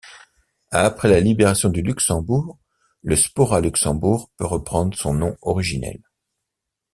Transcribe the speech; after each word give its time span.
Après 0.71 1.07
la 1.09 1.19
libération 1.19 1.69
du 1.69 1.83
Luxembourg, 1.83 2.57
le 3.03 3.15
Spora 3.15 3.61
Luxembourg 3.61 4.31
peut 4.35 4.47
reprendre 4.47 4.97
son 4.97 5.13
nom 5.13 5.37
originel. 5.43 5.99